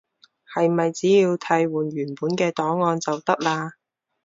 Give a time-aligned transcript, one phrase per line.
[0.55, 3.73] 係咪只要替換原本嘅檔案就得喇？